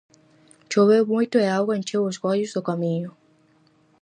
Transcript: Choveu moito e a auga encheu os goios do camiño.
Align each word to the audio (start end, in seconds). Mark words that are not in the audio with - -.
Choveu 0.71 1.03
moito 1.13 1.35
e 1.37 1.45
a 1.47 1.53
auga 1.57 1.77
encheu 1.79 2.01
os 2.09 2.17
goios 2.25 2.53
do 2.55 2.65
camiño. 2.69 3.11